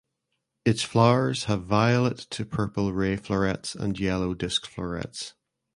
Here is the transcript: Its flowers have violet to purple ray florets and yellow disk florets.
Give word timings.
Its 0.65 0.81
flowers 0.81 1.43
have 1.43 1.65
violet 1.65 2.17
to 2.17 2.43
purple 2.43 2.91
ray 2.91 3.15
florets 3.15 3.75
and 3.75 3.99
yellow 3.99 4.33
disk 4.33 4.65
florets. 4.65 5.35